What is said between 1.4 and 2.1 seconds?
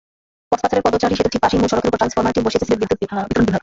পাশেই মূল সড়কের ওপর